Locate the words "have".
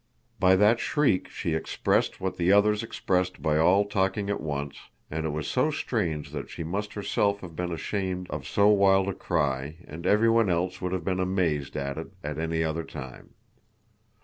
7.41-7.55, 10.91-11.03